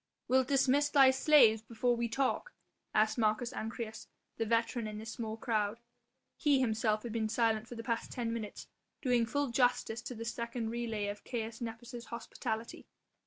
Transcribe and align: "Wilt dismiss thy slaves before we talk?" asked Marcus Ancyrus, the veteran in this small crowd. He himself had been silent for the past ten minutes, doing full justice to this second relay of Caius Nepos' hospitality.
"Wilt 0.27 0.47
dismiss 0.47 0.89
thy 0.89 1.11
slaves 1.11 1.61
before 1.61 1.95
we 1.95 2.09
talk?" 2.09 2.55
asked 2.91 3.19
Marcus 3.19 3.53
Ancyrus, 3.53 4.07
the 4.37 4.47
veteran 4.47 4.87
in 4.87 4.97
this 4.97 5.11
small 5.11 5.37
crowd. 5.37 5.79
He 6.37 6.59
himself 6.59 7.03
had 7.03 7.11
been 7.11 7.29
silent 7.29 7.67
for 7.67 7.75
the 7.75 7.83
past 7.83 8.11
ten 8.11 8.33
minutes, 8.33 8.65
doing 9.03 9.27
full 9.27 9.49
justice 9.49 10.01
to 10.01 10.15
this 10.15 10.33
second 10.33 10.71
relay 10.71 11.05
of 11.05 11.23
Caius 11.23 11.61
Nepos' 11.61 12.05
hospitality. 12.05 12.87